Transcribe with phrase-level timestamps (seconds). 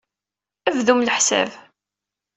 [0.77, 1.49] Bdum leḥsab.